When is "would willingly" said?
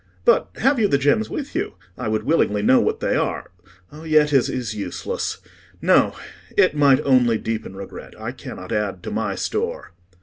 2.07-2.63